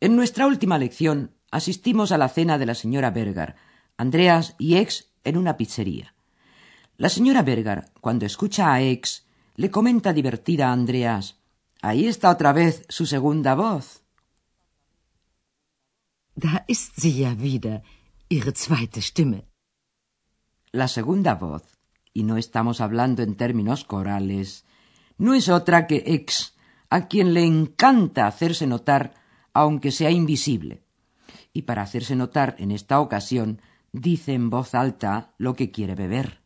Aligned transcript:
En 0.00 0.16
nuestra 0.16 0.46
última 0.46 0.78
lección 0.78 1.34
asistimos 1.50 2.12
a 2.12 2.18
la 2.18 2.28
cena 2.28 2.58
de 2.58 2.66
la 2.66 2.74
señora 2.74 3.10
Berger, 3.10 3.56
Andreas 3.96 4.54
y 4.58 4.76
Ex 4.76 5.10
en 5.24 5.36
una 5.36 5.56
pizzería. 5.56 6.14
La 6.96 7.08
señora 7.08 7.42
Berger, 7.42 7.86
cuando 8.00 8.26
escucha 8.26 8.72
a 8.72 8.82
Ex, 8.82 9.26
le 9.54 9.70
comenta 9.70 10.12
divertida 10.12 10.68
a 10.68 10.72
Andreas 10.72 11.36
Ahí 11.82 12.06
está 12.06 12.30
otra 12.30 12.52
vez 12.52 12.84
su 12.88 13.06
segunda 13.06 13.54
voz. 13.54 14.02
Da 16.34 16.64
ist 16.66 17.00
sie 17.00 17.22
ja 17.22 17.34
wieder, 17.34 17.82
ihre 18.28 18.52
zweite 18.52 19.00
Stimme. 19.00 19.46
La 20.72 20.88
segunda 20.88 21.34
voz, 21.34 21.62
y 22.12 22.24
no 22.24 22.36
estamos 22.36 22.80
hablando 22.80 23.22
en 23.22 23.36
términos 23.36 23.84
corales, 23.84 24.64
no 25.16 25.34
es 25.34 25.48
otra 25.48 25.86
que 25.86 26.02
Ex, 26.06 26.54
a 26.90 27.08
quien 27.08 27.34
le 27.34 27.44
encanta 27.44 28.26
hacerse 28.26 28.66
notar, 28.66 29.14
aunque 29.56 29.90
sea 29.90 30.10
invisible. 30.10 30.82
Y 31.54 31.62
para 31.62 31.80
hacerse 31.82 32.14
notar 32.14 32.56
en 32.58 32.70
esta 32.70 33.00
ocasión, 33.00 33.62
dice 33.90 34.34
en 34.34 34.50
voz 34.50 34.74
alta 34.74 35.32
lo 35.38 35.54
que 35.54 35.70
quiere 35.70 35.94
beber. 35.94 36.42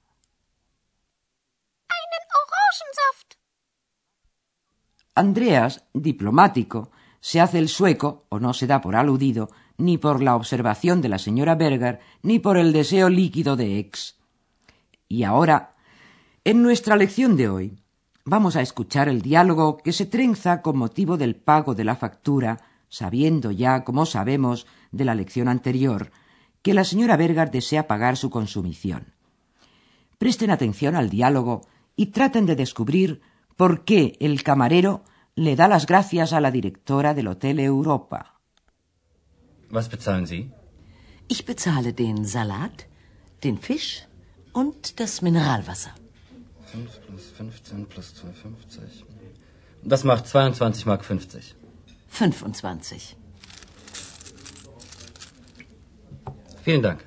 Andreas, 5.17 5.85
diplomático, 5.93 6.93
se 7.21 7.41
hace 7.41 7.59
el 7.59 7.69
sueco, 7.69 8.27
o 8.29 8.39
no 8.39 8.55
se 8.55 8.69
da 8.69 8.81
por 8.81 8.95
aludido, 8.95 9.51
ni 9.77 9.99
por 9.99 10.23
la 10.23 10.37
observación 10.37 11.03
de 11.03 11.09
la 11.09 11.19
señora 11.19 11.57
Berger, 11.57 11.99
ni 12.23 12.39
por 12.39 12.57
el 12.57 12.73
deseo 12.73 13.09
líquido 13.09 13.57
de 13.57 13.79
Ex. 13.81 14.19
Y 15.09 15.25
ahora, 15.25 15.75
en 16.45 16.63
nuestra 16.63 16.95
lección 16.95 17.37
de 17.37 17.49
hoy, 17.49 17.83
vamos 18.25 18.55
a 18.55 18.63
escuchar 18.63 19.09
el 19.09 19.21
diálogo 19.21 19.79
que 19.79 19.93
se 19.93 20.07
trenza 20.07 20.63
con 20.63 20.79
motivo 20.79 21.17
del 21.17 21.35
pago 21.35 21.75
de 21.75 21.85
la 21.85 21.97
factura, 21.97 22.70
sabiendo 22.91 23.51
ya, 23.51 23.85
como 23.85 24.05
sabemos, 24.05 24.67
de 24.93 25.07
la 25.07 25.15
lección 25.15 25.49
anterior, 25.49 26.11
que 26.63 26.75
la 26.75 26.85
señora 26.85 27.17
Berger 27.17 27.51
desea 27.51 27.87
pagar 27.87 28.19
su 28.19 28.29
consumición. 28.29 29.15
Presten 30.19 30.51
atención 30.51 30.95
al 30.97 31.09
diálogo 31.09 31.63
y 31.97 32.07
traten 32.07 32.45
de 32.45 32.57
descubrir 32.57 33.23
por 33.57 33.85
qué 33.85 34.17
el 34.21 34.43
camarero 34.43 35.05
le 35.35 35.57
da 35.57 35.69
las 35.69 35.87
gracias 35.87 36.35
a 36.35 36.41
la 36.41 36.51
directora 36.51 37.15
del 37.15 37.29
Hotel 37.29 37.61
Europa. 37.61 38.35
Was 39.71 39.89
bezahlen 39.89 40.27
Sie? 40.27 40.51
Ich 41.29 41.47
bezahle 41.47 41.93
den 41.93 42.25
Salat, 42.25 42.89
den 43.45 43.57
Fisch 43.59 44.05
und 44.53 44.99
das 44.99 45.23
Mineralwasser. 45.23 45.95
5 46.73 47.01
plus 47.07 47.31
15 47.39 47.87
plus 47.87 48.15
2,50. 48.15 49.05
Das 49.85 50.05
macht 50.05 50.27
22 50.27 50.87
Mark 50.87 51.05
50. 51.05 51.55
25. 52.19 53.17
Vielen 56.65 56.83
Dank. 56.83 57.01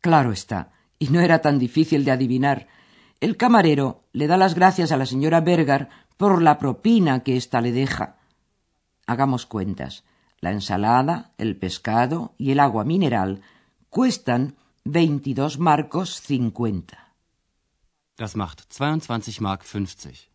Claro 0.00 0.32
está, 0.32 0.72
y 0.98 1.08
no 1.08 1.20
era 1.20 1.40
tan 1.40 1.58
difícil 1.58 2.04
de 2.04 2.10
adivinar. 2.12 2.68
El 3.20 3.36
camarero 3.36 4.04
le 4.12 4.26
da 4.26 4.36
las 4.38 4.54
gracias 4.54 4.92
a 4.92 4.96
la 4.96 5.04
señora 5.04 5.40
Berger 5.40 5.88
por 6.16 6.40
la 6.40 6.58
propina 6.58 7.22
que 7.22 7.36
ésta 7.36 7.60
le 7.60 7.72
deja. 7.72 8.16
Hagamos 9.06 9.44
cuentas. 9.46 10.04
La 10.40 10.52
ensalada, 10.52 11.32
el 11.36 11.58
pescado 11.58 12.34
y 12.38 12.52
el 12.52 12.60
agua 12.60 12.84
mineral 12.84 13.42
cuestan 13.90 14.56
veintidós 14.84 15.58
marcos 15.58 16.20
cincuenta. 16.20 17.14
Das 18.16 18.36
macht 18.36 18.60
22 18.70 19.40
Mark 19.40 19.64
50. 19.64 20.29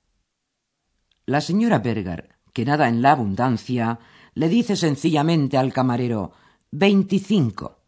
La 1.26 1.42
señora 1.42 1.80
Berger, 1.80 2.36
que 2.54 2.66
nada 2.66 2.88
en 2.88 3.02
la 3.02 3.12
abundancia, 3.12 4.00
le 4.34 4.50
dice 4.50 4.76
sencillamente 4.76 5.58
al 5.58 5.74
camarero 5.74 6.34
veinticinco. 6.72 7.80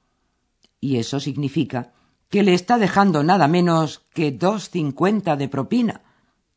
Y 0.80 0.98
eso 0.98 1.20
significa 1.20 1.94
que 2.30 2.44
le 2.44 2.54
está 2.54 2.78
dejando 2.78 3.24
nada 3.24 3.48
menos 3.48 4.06
que 4.14 4.32
dos 4.32 4.70
cincuenta 4.70 5.36
de 5.36 5.50
propina. 5.50 6.02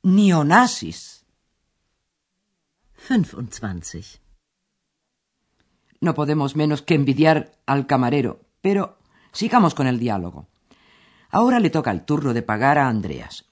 Neonasis. 0.03 1.27
25. 3.09 4.19
No 6.01 6.15
podemos 6.15 6.57
menos 6.57 6.81
que 6.83 6.95
envidiar 6.95 7.53
al 7.67 7.87
camarero, 7.87 8.41
pero 8.63 8.99
sigamos 9.33 9.75
con 9.75 9.87
el 9.87 9.99
diálogo. 9.99 10.49
Ahora 11.31 11.61
le 11.61 11.71
toca 11.71 11.91
el 11.91 12.05
turno 12.05 12.33
de 12.33 12.43
pagar 12.43 12.79
a 12.79 12.89
Andreas. 12.89 13.45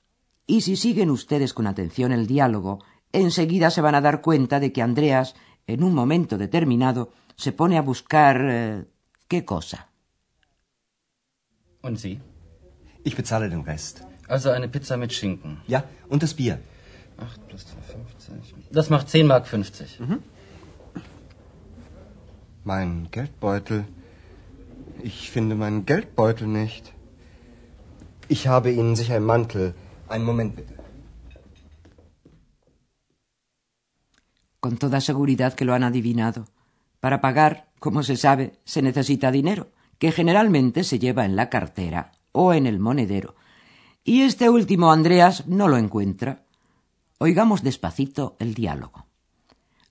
Y 0.47 0.63
si 0.63 0.77
siguen 0.77 1.11
ustedes 1.11 1.53
con 1.53 1.67
atención 1.67 2.11
el 2.11 2.27
diálogo, 2.27 2.83
enseguida 3.13 3.71
se 3.71 3.81
van 3.81 3.95
a 3.95 4.01
dar 4.01 4.21
cuenta 4.21 4.61
de 4.61 4.73
que 4.73 4.83
Andreas, 4.83 5.35
en 5.67 5.83
un 5.83 5.95
momento 5.95 6.37
determinado, 6.39 7.11
se 7.37 7.53
pone 7.53 7.77
a 7.79 7.83
buscar. 7.83 8.37
eh, 8.45 8.85
¿Qué 9.29 9.45
cosa? 9.45 9.89
Und 11.83 11.99
Sie? 11.99 12.21
Ich 13.05 13.15
bezahle 13.17 13.49
den 13.49 13.63
Rest. 13.63 14.03
Also 14.29 14.51
eine 14.51 14.69
Pizza 14.69 14.97
mit 14.97 15.13
Schinken. 15.13 15.61
Ja, 15.69 15.85
und 16.09 16.23
das 16.23 16.35
Bier. 16.35 16.59
8 17.19 17.49
plus 17.49 17.63
2,50. 17.67 18.73
Das 18.73 18.91
macht 18.91 19.09
10 19.09 19.27
Mark 19.27 19.47
50. 19.47 20.01
Mein 22.65 23.09
Geldbeutel. 23.11 23.85
Ich 25.03 25.31
finde 25.31 25.55
meinen 25.55 25.85
Geldbeutel 25.87 26.47
nicht. 26.49 26.93
Ich 28.29 28.47
habe 28.49 28.71
ihn 28.71 28.97
sicher 28.97 29.17
im 29.17 29.25
Mantel. 29.25 29.75
Einen 30.09 30.25
Moment 30.25 30.57
bitte. 30.57 30.75
Con 34.61 34.77
toda 34.77 35.01
seguridad 35.01 35.55
que 35.55 35.65
lo 35.65 35.75
han 35.75 35.85
adivinado. 35.85 36.47
Para 37.01 37.21
pagar, 37.21 37.69
como 37.79 38.03
se 38.03 38.17
sabe, 38.17 38.59
se 38.65 38.83
necesita 38.83 39.31
dinero, 39.31 39.69
que 39.99 40.13
generalmente 40.13 40.85
se 40.85 40.99
lleva 40.99 41.25
en 41.25 41.37
la 41.37 41.49
cartera 41.49 42.13
o 42.33 42.53
en 42.53 42.67
el 42.67 42.79
monedero. 42.79 43.37
Y 44.05 44.23
este 44.23 44.49
último 44.49 44.93
Andreas 44.93 45.47
no 45.47 45.69
lo 45.69 45.77
encuentra. 45.77 46.45
Oigamos 47.19 47.63
despacito 47.63 48.37
el 48.39 48.55
diálogo. 48.55 49.07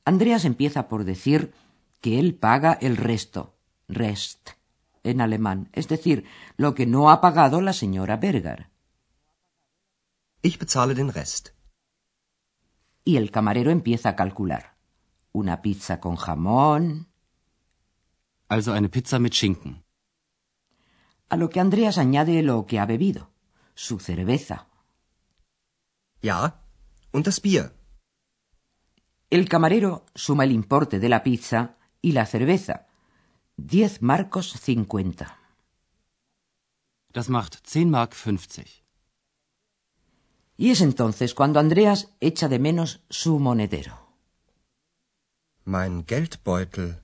Andreas 0.06 0.46
empieza 0.46 0.88
por 0.88 1.04
decir 1.04 1.54
que 2.02 2.20
él 2.20 2.36
paga 2.36 2.78
el 2.82 2.98
resto, 2.98 3.56
rest, 3.88 4.52
en 5.04 5.22
alemán, 5.22 5.70
es 5.74 5.88
decir, 5.88 6.26
lo 6.56 6.76
que 6.76 6.86
no 6.86 7.10
ha 7.10 7.22
pagado 7.22 7.62
la 7.62 7.74
señora 7.74 8.18
Berger. 8.18 8.70
Ich 10.42 10.60
bezahle 10.60 10.94
den 10.94 11.12
Rest. 11.12 11.57
Y 13.10 13.16
el 13.16 13.32
camarero 13.32 13.72
empieza 13.72 14.10
a 14.10 14.16
calcular. 14.18 14.76
Una 15.32 15.62
pizza 15.62 16.02
con 16.02 16.16
jamón, 16.18 17.08
Also 18.50 18.74
eine 18.74 18.90
Pizza 18.90 19.18
mit 19.20 19.34
Schinken. 19.34 19.84
a 21.30 21.36
lo 21.38 21.48
que 21.50 21.60
Andreas 21.62 21.98
añade 21.98 22.42
lo 22.44 22.66
que 22.66 22.80
ha 22.80 22.86
bebido, 22.86 23.30
su 23.76 24.00
cerveza. 24.00 24.68
Ja, 26.22 26.42
und 27.14 27.26
das 27.26 27.40
Bier. 27.42 27.66
El 29.30 29.48
camarero 29.48 30.06
suma 30.16 30.44
el 30.46 30.52
importe 30.52 31.00
de 31.00 31.10
la 31.10 31.24
pizza 31.24 31.78
y 32.02 32.12
la 32.14 32.26
cerveza. 32.26 32.88
Diez 33.58 34.02
marcos 34.02 34.48
cincuenta. 34.68 35.38
Das 37.14 37.28
macht 37.30 37.54
10 37.66 37.90
Mark 37.90 38.14
50. 38.16 38.64
Y 40.58 40.72
es 40.72 40.82
entonces 40.82 41.36
cuando 41.36 41.60
Andreas 41.60 42.10
echa 42.20 42.50
de 42.50 42.58
menos 42.58 43.04
su 43.10 43.38
monedero. 43.40 44.08
Mein 45.66 46.06
Geldbeutel. 46.06 47.00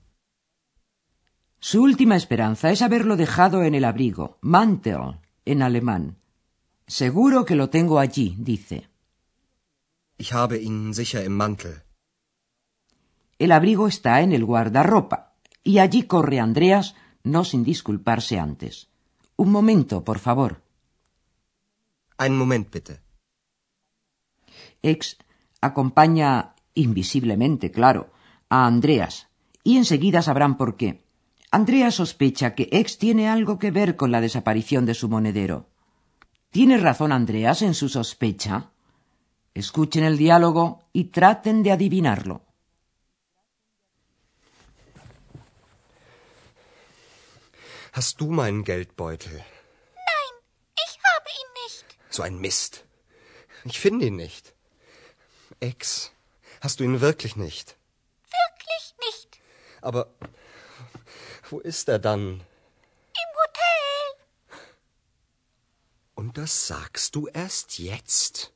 Su 1.59 1.83
última 1.83 2.15
esperanza 2.15 2.71
es 2.71 2.81
haberlo 2.81 3.15
dejado 3.15 3.63
en 3.63 3.75
el 3.75 3.85
abrigo, 3.85 4.37
Mantel, 4.41 5.19
en 5.45 5.61
alemán. 5.61 6.17
Seguro 6.87 7.45
que 7.45 7.55
lo 7.55 7.69
tengo 7.69 7.99
allí, 7.99 8.35
dice. 8.39 8.89
Ich 10.17 10.33
habe 10.33 10.61
ihn 10.61 10.93
sicher 10.93 11.23
im 11.23 11.37
Mantel. 11.37 11.83
El 13.37 13.51
abrigo 13.51 13.87
está 13.87 14.21
en 14.21 14.31
el 14.31 14.45
guardarropa, 14.45 15.35
y 15.63 15.79
allí 15.79 16.03
corre 16.03 16.39
Andreas, 16.39 16.95
no 17.23 17.43
sin 17.43 17.63
disculparse 17.63 18.39
antes. 18.39 18.89
Un 19.35 19.51
momento, 19.51 20.03
por 20.03 20.19
favor. 20.19 20.63
Einen 22.17 22.37
Moment 22.37 22.71
bitte. 22.71 23.02
Ex 24.83 25.17
acompaña, 25.61 26.53
invisiblemente, 26.75 27.71
claro, 27.71 28.11
a 28.49 28.67
Andreas, 28.67 29.27
y 29.63 29.77
enseguida 29.77 30.21
sabrán 30.21 30.57
por 30.57 30.75
qué. 30.77 31.03
Andreas 31.51 31.95
sospecha 31.95 32.53
que 32.55 32.69
Ex 32.71 32.97
tiene 32.97 33.29
algo 33.29 33.59
que 33.59 33.71
ver 33.71 33.95
con 33.95 34.11
la 34.11 34.21
desaparición 34.21 34.85
de 34.85 34.93
su 34.93 35.07
monedero. 35.07 35.69
¿Tiene 36.51 36.77
razón 36.77 37.11
Andreas 37.11 37.61
en 37.61 37.73
su 37.73 37.89
sospecha? 37.89 38.71
Escuchen 39.53 40.03
el 40.03 40.17
diálogo 40.17 40.83
y 40.93 41.05
traten 41.05 41.63
de 41.63 41.71
adivinarlo. 41.71 42.41
Hast 47.93 48.19
du 48.19 48.31
meinen 48.31 48.65
Geldbeutel? 48.65 49.33
Nein, 49.33 50.33
ich 50.85 50.97
habe 51.07 51.29
ihn 51.39 51.49
nicht. 51.61 51.85
So 52.09 52.23
ein 52.23 52.39
Mist. 52.39 52.83
Ich 53.65 53.79
finde 53.79 54.07
ihn 54.07 54.15
nicht. 54.15 54.52
Ex, 55.71 56.11
hast 56.63 56.79
du 56.79 56.83
ihn 56.83 56.99
wirklich 56.99 57.33
nicht? 57.45 57.67
Wirklich 58.41 58.85
nicht. 59.05 59.29
Aber 59.81 60.01
wo 61.49 61.59
ist 61.71 61.87
er 61.87 61.99
dann? 61.99 62.21
Im 63.23 63.29
Hotel. 63.41 64.03
Und 66.15 66.37
das 66.37 66.67
sagst 66.67 67.15
du 67.15 67.21
erst 67.27 67.79
jetzt? 67.79 68.51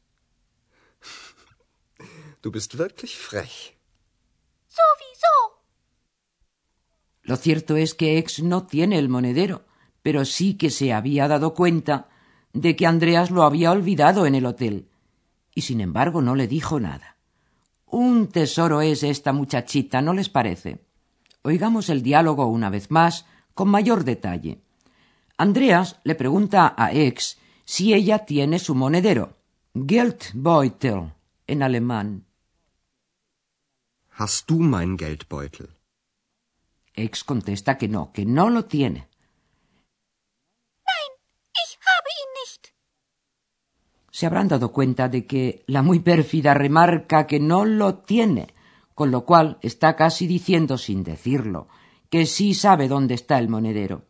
Du 2.41 2.51
bist 2.51 2.77
wirklich 2.77 3.13
frech. 3.17 3.77
Sowieso. 4.79 5.35
Lo 7.29 7.35
cierto 7.37 7.75
es 7.83 7.91
que 7.99 8.17
Ex 8.19 8.39
no 8.39 8.59
tiene 8.73 8.99
el 8.99 9.09
monedero, 9.15 9.57
pero 10.03 10.25
sí 10.25 10.57
que 10.57 10.71
se 10.71 10.91
había 10.91 11.29
dado 11.29 11.53
cuenta 11.53 12.09
de 12.51 12.75
que 12.75 12.85
Andreas 12.85 13.29
lo 13.31 13.43
había 13.43 13.71
olvidado 13.71 14.25
en 14.25 14.35
el 14.35 14.45
hotel, 14.45 14.89
y 15.57 15.61
sin 15.63 15.81
embargo 15.81 16.21
no 16.21 16.35
le 16.35 16.47
dijo 16.47 16.79
nada. 16.79 17.17
Un 17.87 18.27
tesoro 18.27 18.81
es 18.81 19.01
esta 19.01 19.33
muchachita, 19.33 20.03
¿no 20.03 20.13
les 20.13 20.29
parece? 20.29 20.85
Oigamos 21.41 21.89
el 21.89 22.03
diálogo 22.03 22.45
una 22.45 22.69
vez 22.69 22.91
más, 22.91 23.25
con 23.55 23.67
mayor 23.69 24.03
detalle. 24.03 24.61
Andreas 25.35 25.99
le 26.03 26.13
pregunta 26.13 26.75
a 26.77 26.93
Ex 26.93 27.39
si 27.65 27.95
ella 27.95 28.19
tiene 28.19 28.59
su 28.59 28.75
monedero, 28.75 29.35
Geldbeutel, 29.73 31.13
en 31.47 31.63
alemán. 31.63 32.27
Hast 34.11 34.47
du 34.47 34.59
meinen 34.59 34.95
Geldbeutel? 34.95 35.69
Ex 36.93 37.23
contesta 37.23 37.79
que 37.79 37.87
no, 37.87 38.11
que 38.13 38.27
no 38.27 38.51
lo 38.51 38.65
tiene. 38.65 39.07
Nein, 40.85 41.11
ich 41.63 41.79
habe 41.81 42.09
ihn 42.21 42.31
nicht. 42.41 42.73
Se 44.17 44.25
habrán 44.25 44.47
dado 44.47 44.71
cuenta 44.71 45.09
de 45.09 45.27
que 45.27 45.63
la 45.67 45.83
muy 45.83 45.99
pérfida 45.99 46.55
remarca 46.55 47.27
que 47.27 47.39
no 47.39 47.65
lo 47.65 47.99
tiene, 47.99 48.55
con 48.95 49.11
lo 49.11 49.25
cual 49.25 49.59
está 49.61 49.95
casi 49.95 50.25
diciendo 50.25 50.79
sin 50.79 51.03
decirlo 51.03 51.67
que 52.09 52.25
sí 52.25 52.55
sabe 52.55 52.87
dónde 52.87 53.13
está 53.13 53.37
el 53.37 53.47
monedero. 53.47 54.07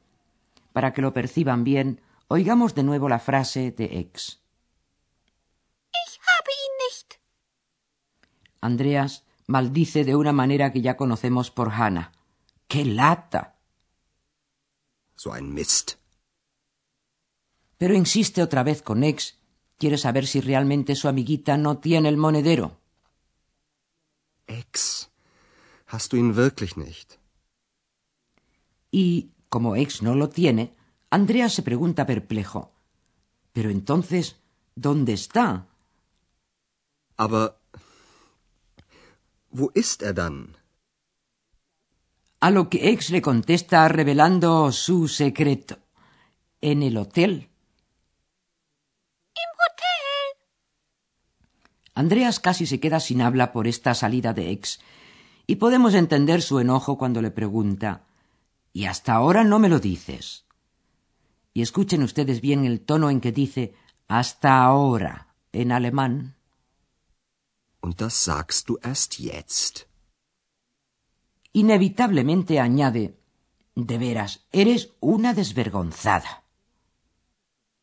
Para 0.72 0.94
que 0.94 1.02
lo 1.02 1.12
perciban 1.12 1.66
bien, 1.66 2.00
oigamos 2.30 2.74
de 2.74 2.84
nuevo 2.84 3.10
la 3.10 3.20
frase 3.20 3.72
de 3.72 4.00
Ex. 4.00 4.40
Ich 5.92 6.20
habe 6.22 6.52
ihn 6.64 6.74
nicht. 6.88 7.16
Andreas 8.62 9.26
maldice 9.46 10.06
de 10.06 10.16
una 10.16 10.32
manera 10.32 10.72
que 10.72 10.80
ya 10.80 10.96
conocemos 10.96 11.52
por 11.52 11.74
Hannah. 11.74 12.14
¡Qué 12.70 12.86
lata! 12.86 13.58
So 15.18 15.34
ein 15.34 15.54
Mist. 15.54 15.96
Pero 17.78 17.94
insiste 17.94 18.42
otra 18.42 18.64
vez 18.64 18.82
con 18.82 19.04
Ex. 19.04 19.38
Quiere 19.78 19.98
saber 19.98 20.26
si 20.26 20.42
realmente 20.42 20.96
su 20.96 21.08
amiguita 21.08 21.58
no 21.58 21.78
tiene 21.78 22.10
el 22.10 22.18
monedero. 22.18 22.80
Ex, 24.48 25.10
hast 25.88 26.12
du 26.12 26.18
ihn 26.18 26.36
wirklich 26.36 26.78
nicht? 26.78 27.20
Y, 28.92 29.32
como 29.50 29.76
Ex 29.76 30.02
no 30.02 30.16
lo 30.16 30.30
tiene, 30.30 30.74
Andreas 31.10 31.54
se 31.54 31.64
pregunta 31.64 32.06
perplejo. 32.06 32.72
Pero 33.54 33.70
entonces, 33.70 34.38
¿dónde 34.76 35.14
está? 35.14 35.68
Aber 37.18 37.60
wo 39.50 39.72
ist 39.74 40.02
er 40.04 40.14
dann? 40.14 40.56
A 42.40 42.52
lo 42.52 42.70
que 42.70 42.90
Ex 42.92 43.10
le 43.10 43.22
contesta 43.22 43.88
revelando 43.88 44.72
su 44.72 45.08
secreto. 45.08 45.78
En 46.62 46.84
el 46.84 46.98
hotel. 46.98 47.50
Im 49.44 49.52
Hotel. 49.62 50.38
Andreas 51.98 52.40
casi 52.40 52.68
se 52.68 52.80
queda 52.80 53.00
sin 53.00 53.22
habla 53.22 53.52
por 53.52 53.66
esta 53.66 53.96
salida 53.96 54.32
de 54.32 54.52
Ex, 54.52 54.80
y 55.48 55.56
podemos 55.56 55.96
entender 55.96 56.44
su 56.44 56.60
enojo 56.60 56.96
cuando 56.96 57.24
le 57.24 57.32
pregunta 57.32 58.06
¿Y 58.72 58.86
hasta 58.86 59.16
ahora 59.16 59.44
no 59.44 59.58
me 59.58 59.68
lo 59.68 59.80
dices? 59.80 60.46
Y 61.56 61.64
escuchen 61.64 62.04
ustedes 62.04 62.40
bien 62.40 62.66
el 62.66 62.82
tono 62.82 63.10
en 63.10 63.20
que 63.20 63.32
dice 63.32 63.74
hasta 64.08 64.64
ahora 64.64 65.34
en 65.52 65.72
alemán. 65.72 66.36
Und 67.82 67.96
das 67.98 68.14
sagst 68.14 68.68
du 68.68 68.78
erst 68.84 69.18
jetzt. 69.18 69.88
Inevitablemente 71.52 72.60
añade 72.60 73.18
De 73.74 73.98
veras, 73.98 74.46
eres 74.52 74.92
una 75.00 75.34
desvergonzada. 75.34 76.44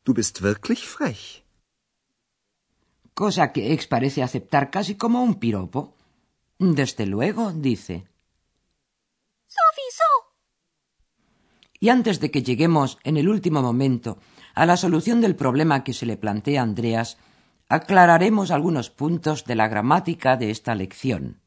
Du 0.04 0.14
bist 0.14 0.40
wirklich 0.40 0.86
frech. 0.86 1.43
Cosa 3.14 3.52
que 3.52 3.72
Ex 3.72 3.86
parece 3.86 4.22
aceptar 4.22 4.70
casi 4.70 4.96
como 4.96 5.22
un 5.22 5.36
piropo. 5.36 5.94
Desde 6.58 7.06
luego, 7.06 7.52
dice. 7.52 8.06
Y 11.78 11.88
antes 11.90 12.18
de 12.18 12.30
que 12.30 12.42
lleguemos 12.42 12.98
en 13.04 13.16
el 13.16 13.28
último 13.28 13.62
momento 13.62 14.18
a 14.54 14.66
la 14.66 14.76
solución 14.76 15.20
del 15.20 15.36
problema 15.36 15.84
que 15.84 15.92
se 15.92 16.06
le 16.06 16.16
plantea 16.16 16.60
a 16.60 16.64
Andreas, 16.64 17.18
aclararemos 17.68 18.50
algunos 18.50 18.90
puntos 18.90 19.44
de 19.44 19.54
la 19.54 19.68
gramática 19.68 20.36
de 20.36 20.50
esta 20.50 20.74
lección. 20.74 21.43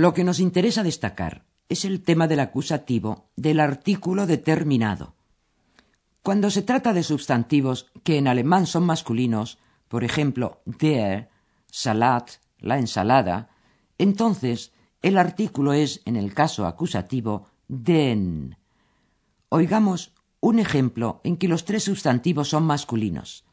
Lo 0.00 0.14
que 0.14 0.24
nos 0.24 0.40
interesa 0.40 0.82
destacar 0.82 1.44
es 1.68 1.84
el 1.84 2.00
tema 2.00 2.26
del 2.26 2.40
acusativo 2.40 3.28
del 3.36 3.60
artículo 3.60 4.26
determinado. 4.26 5.14
Cuando 6.22 6.48
se 6.48 6.62
trata 6.62 6.94
de 6.94 7.02
sustantivos 7.02 7.92
que 8.02 8.16
en 8.16 8.26
alemán 8.26 8.64
son 8.64 8.84
masculinos, 8.84 9.58
por 9.88 10.02
ejemplo, 10.02 10.62
der, 10.64 11.28
Salat, 11.66 12.30
la 12.60 12.78
ensalada, 12.78 13.50
entonces 13.98 14.72
el 15.02 15.18
artículo 15.18 15.74
es, 15.74 16.00
en 16.06 16.16
el 16.16 16.32
caso 16.32 16.64
acusativo, 16.64 17.48
den. 17.68 18.56
Oigamos 19.50 20.14
un 20.40 20.60
ejemplo 20.60 21.20
en 21.24 21.36
que 21.36 21.46
los 21.46 21.66
tres 21.66 21.84
sustantivos 21.84 22.48
son 22.48 22.64
masculinos. 22.64 23.44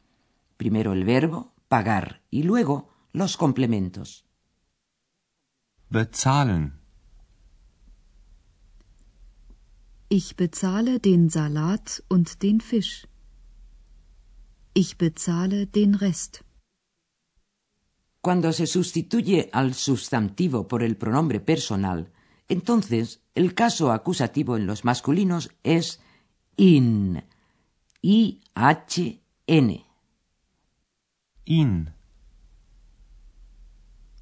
Primero 0.56 0.94
el 0.94 1.04
verbo, 1.04 1.52
pagar, 1.68 2.22
y 2.30 2.44
luego 2.44 2.88
los 3.12 3.36
complementos. 3.36 4.24
Bezahlen. 5.90 6.78
Ich 10.10 10.36
bezahle 10.36 11.00
den 11.00 11.30
Salat 11.30 12.02
und 12.10 12.42
den 12.42 12.60
Fisch. 12.60 13.08
Ich 14.74 14.98
bezahle 14.98 15.66
den 15.66 15.94
Rest. 15.94 16.44
Cuando 18.20 18.52
se 18.52 18.66
sustituye 18.66 19.48
al 19.50 19.72
sustantivo 19.72 20.68
por 20.68 20.82
el 20.82 20.98
pronombre 20.98 21.40
personal, 21.40 22.12
entonces 22.48 23.22
el 23.34 23.54
caso 23.54 23.90
acusativo 23.90 24.58
en 24.58 24.66
los 24.66 24.84
masculinos 24.84 25.50
es 25.62 26.00
in. 26.56 27.22
I-H-N. 28.02 29.84
In. 31.46 31.94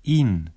In. 0.04 0.55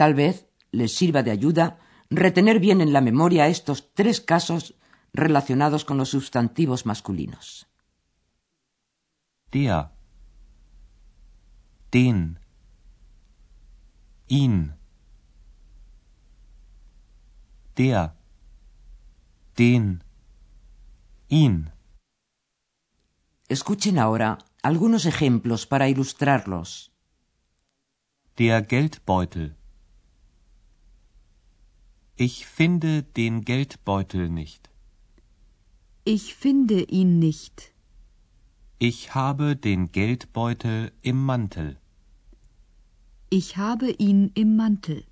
Tal 0.00 0.14
vez 0.14 0.48
les 0.72 0.96
sirva 0.96 1.22
de 1.22 1.30
ayuda 1.30 1.78
retener 2.08 2.58
bien 2.58 2.80
en 2.80 2.94
la 2.94 3.02
memoria 3.02 3.48
estos 3.48 3.92
tres 3.92 4.22
casos 4.22 4.74
relacionados 5.12 5.84
con 5.84 5.98
los 5.98 6.08
sustantivos 6.08 6.86
masculinos. 6.86 7.68
Der. 9.52 9.90
Den. 11.92 12.38
Ihn. 14.28 14.72
Der. 17.76 18.14
Den. 19.54 20.02
Ihn. 21.28 21.72
Escuchen 23.48 23.98
ahora 23.98 24.38
algunos 24.62 25.04
ejemplos 25.04 25.66
para 25.66 25.90
ilustrarlos. 25.90 26.90
Der 28.38 28.64
Geldbeutel. 28.64 29.59
Ich 32.22 32.44
finde 32.44 33.02
den 33.02 33.46
Geldbeutel 33.46 34.28
nicht. 34.28 34.68
Ich 36.04 36.34
finde 36.34 36.82
ihn 36.82 37.18
nicht. 37.18 37.72
Ich 38.78 39.14
habe 39.14 39.56
den 39.56 39.90
Geldbeutel 39.90 40.92
im 41.00 41.24
Mantel. 41.24 41.78
Ich 43.30 43.56
habe 43.56 43.88
ihn 43.92 44.32
im 44.34 44.54
Mantel. 44.54 45.04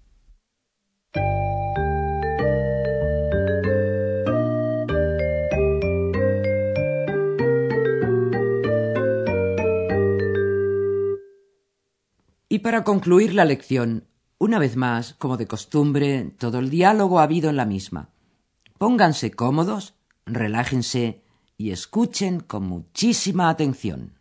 Y 12.50 12.58
para 12.58 12.84
concluir 12.84 13.32
la 13.32 13.44
lección, 13.44 14.07
una 14.38 14.58
vez 14.58 14.76
más, 14.76 15.14
como 15.14 15.36
de 15.36 15.46
costumbre, 15.46 16.32
todo 16.38 16.60
el 16.60 16.70
diálogo 16.70 17.18
ha 17.18 17.24
habido 17.24 17.50
en 17.50 17.56
la 17.56 17.64
misma. 17.64 18.10
Pónganse 18.78 19.32
cómodos, 19.32 19.94
relájense 20.26 21.22
y 21.56 21.72
escuchen 21.72 22.40
con 22.40 22.64
muchísima 22.64 23.48
atención. 23.50 24.17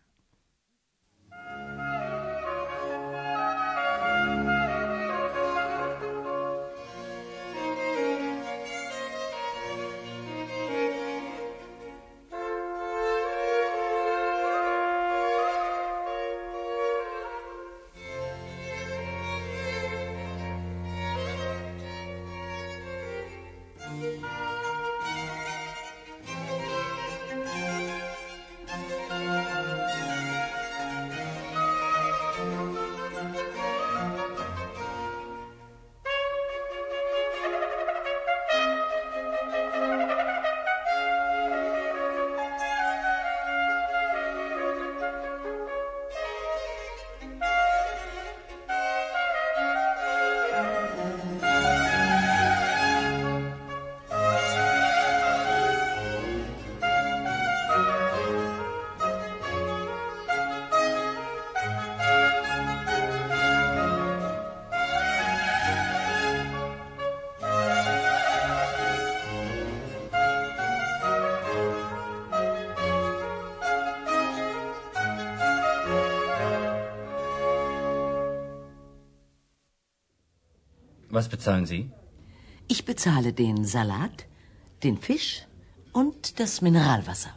Was 81.09 81.29
bezahlen 81.29 81.65
Sie? 81.65 81.91
Ich 82.67 82.83
bezahle 82.85 83.31
den 83.33 83.65
Salat, 83.65 84.25
den 84.83 84.97
Fisch 84.97 85.45
und 85.93 86.39
das 86.39 86.61
Mineralwasser. 86.61 87.33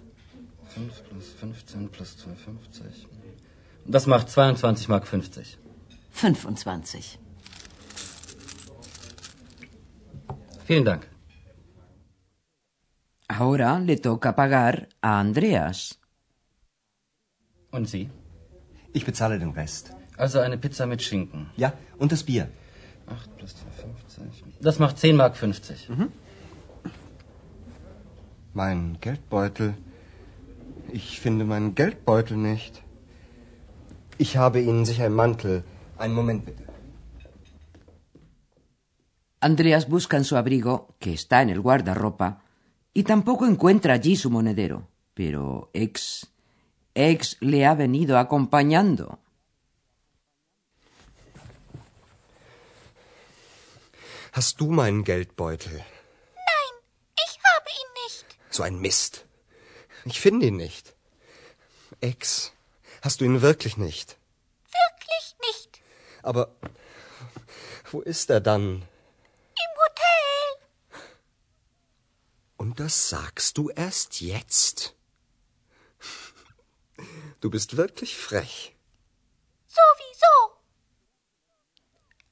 5 0.69 1.03
plus 1.09 1.33
15 1.41 1.89
plus 1.89 2.17
2,50. 2.19 3.07
Das 3.87 4.07
macht 4.07 4.29
22 4.29 4.89
Mark 4.89 5.07
50. 5.07 5.59
25. 6.11 7.19
Vielen 10.67 10.85
Dank. 10.85 11.07
Ahora 13.29 13.79
le 13.79 13.97
toca 14.01 14.33
pagar 14.33 14.89
a 15.01 15.21
Andreas. 15.21 15.99
Und 17.71 17.89
Sie? 17.89 18.11
Ich 18.93 19.05
bezahle 19.05 19.39
den 19.39 19.51
Rest. 19.51 19.93
Also 20.17 20.41
eine 20.41 20.59
Pizza 20.59 20.87
mit 20.87 21.03
Schinken. 21.03 21.51
Ja, 21.57 21.73
und 21.99 22.11
das 22.13 22.25
Bier. 22.25 22.49
8 23.11 23.37
plus 23.37 23.55
2,50. 23.55 24.63
Das 24.63 24.79
macht 24.79 24.99
10 24.99 25.17
Mark 25.17 25.37
50. 25.37 25.89
Mein 28.55 28.99
Geldbeutel. 29.01 29.75
Ich 30.93 31.21
finde 31.21 31.45
meinen 31.45 31.75
Geldbeutel 31.75 32.37
nicht. 32.37 32.83
Ich 34.19 34.37
habe 34.37 34.61
Ihnen 34.61 34.85
sicher 34.85 35.07
im 35.07 35.15
Mantel. 35.15 35.65
Einen 35.99 36.15
Moment 36.15 36.45
bitte. 36.45 36.65
Andreas 39.41 39.89
busca 39.89 40.19
en 40.19 40.25
su 40.25 40.37
abrigo, 40.37 40.95
que 40.99 41.15
está 41.15 41.41
en 41.41 41.49
el 41.49 41.61
guardarropa, 41.61 42.43
y 42.93 43.05
tampoco 43.05 43.47
encuentra 43.47 43.95
allí 43.95 44.17
su 44.17 44.31
monedero. 44.31 44.89
Pero 45.15 45.71
ex. 45.73 46.27
ex 46.95 47.39
le 47.41 47.65
ha 47.65 47.75
venido 47.75 48.19
acompañando. 48.19 49.21
Hast 54.33 54.61
du 54.61 54.71
meinen 54.71 55.03
Geldbeutel? 55.05 55.73
Nein, 55.73 56.75
ich 57.17 57.39
habe 57.43 57.69
ihn 57.69 57.93
nicht. 58.05 58.27
So 58.51 58.63
ein 58.63 58.79
Mist. 58.79 59.25
Ich 60.05 60.21
finde 60.21 60.47
ihn 60.47 60.57
nicht. 60.57 60.95
Ex, 62.01 62.53
hast 63.03 63.21
du 63.21 63.25
ihn 63.25 63.43
wirklich 63.43 63.77
nicht? 63.77 64.17
Wirklich 64.63 65.37
nicht. 65.49 65.83
Aber 66.23 66.55
wo 67.91 68.01
ist 68.01 68.31
er 68.31 68.41
dann? 68.41 68.77
Im 68.77 69.73
Hotel. 69.83 71.03
Und 72.57 72.79
das 72.79 73.09
sagst 73.09 73.59
du 73.59 73.69
erst 73.71 74.21
jetzt? 74.21 74.95
Du 77.41 77.51
bist 77.51 77.77
wirklich 77.77 78.17
frech. 78.17 78.77
Sowieso. 79.67 80.10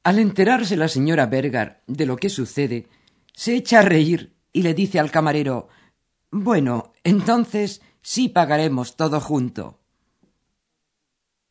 Al 0.09 0.19
enterarse 0.19 0.75
la 0.79 0.89
señora 0.89 1.27
Berger 1.27 1.83
de 1.87 2.07
lo 2.07 2.17
que 2.17 2.31
sucede, 2.31 2.89
se 3.35 3.55
echa 3.57 3.81
a 3.81 3.83
reír 3.83 4.35
y 4.55 4.63
le 4.63 4.73
dice 4.73 4.99
al 4.99 5.11
camarero 5.11 5.69
Bueno, 6.31 6.95
entonces 7.05 7.83
sí 8.01 8.31
pagaremos 8.31 8.97
todo 8.97 9.21
junto. 9.21 9.65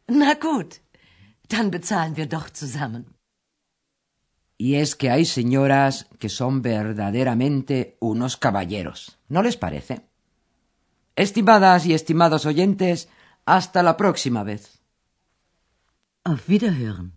Na 0.08 0.34
gut, 0.46 0.72
dann 1.48 1.70
bezahlen 1.70 2.16
wir 2.16 2.28
doch 2.28 2.50
zusammen. 2.52 3.06
Y 4.58 4.78
es 4.82 4.96
que 4.96 5.12
hay 5.12 5.26
señoras 5.26 6.08
que 6.18 6.30
son 6.30 6.64
verdaderamente 6.64 7.96
unos 8.00 8.38
caballeros, 8.38 9.20
¿no 9.30 9.44
les 9.44 9.56
parece? 9.56 10.02
Estimadas 11.16 11.86
y 11.86 11.94
estimados 11.94 12.48
oyentes, 12.48 13.08
hasta 13.46 13.84
la 13.84 13.98
próxima 13.98 14.42
vez. 14.44 14.80
Auf 16.24 16.50
Wiederhören. 16.50 17.17